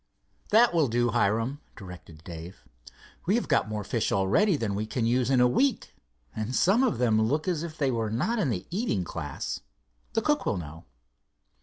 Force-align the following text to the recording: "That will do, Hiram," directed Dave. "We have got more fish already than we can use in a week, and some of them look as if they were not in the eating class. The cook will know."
"That 0.49 0.73
will 0.73 0.87
do, 0.87 1.11
Hiram," 1.11 1.61
directed 1.75 2.23
Dave. 2.23 2.65
"We 3.27 3.35
have 3.35 3.47
got 3.47 3.69
more 3.69 3.83
fish 3.83 4.11
already 4.11 4.55
than 4.57 4.73
we 4.73 4.87
can 4.87 5.05
use 5.05 5.29
in 5.29 5.39
a 5.39 5.47
week, 5.47 5.93
and 6.35 6.55
some 6.55 6.81
of 6.81 6.97
them 6.97 7.21
look 7.21 7.47
as 7.47 7.61
if 7.61 7.77
they 7.77 7.91
were 7.91 8.09
not 8.09 8.39
in 8.39 8.49
the 8.49 8.65
eating 8.71 9.03
class. 9.03 9.59
The 10.13 10.23
cook 10.23 10.43
will 10.47 10.57
know." 10.57 10.85